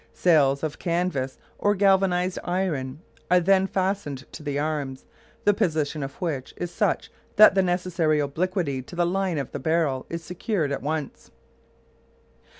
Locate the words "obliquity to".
8.19-8.95